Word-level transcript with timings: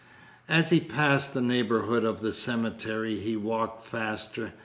As 0.49 0.71
he 0.71 0.79
passed 0.79 1.35
the 1.35 1.41
neighbourhood 1.41 2.03
of 2.05 2.21
the 2.21 2.31
cemetery; 2.33 3.17
he 3.19 3.35
walked 3.35 3.85
faster. 3.85 4.53